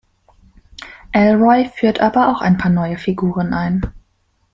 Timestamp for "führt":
1.69-1.99